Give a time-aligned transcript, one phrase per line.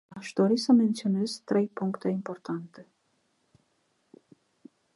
[0.07, 2.87] Aș dori să menționez trei puncte importante.